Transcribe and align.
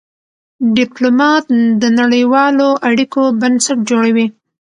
ډيپلومات 0.77 1.45
د 1.81 1.83
نړېوالو 1.99 2.67
اړیکو 2.89 3.21
بنسټ 3.41 3.77
جوړوي. 3.89 4.27